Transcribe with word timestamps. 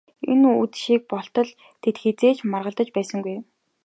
Энэ 0.31 0.49
үдшийг 0.63 1.01
болтол 1.11 1.49
тэд 1.81 1.95
хэзээ 2.03 2.33
ч 2.37 2.39
маргалдаж 2.51 2.89
байсангүй. 2.93 3.37